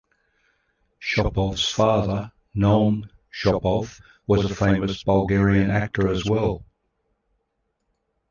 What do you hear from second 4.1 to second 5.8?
was a famous Bulgarian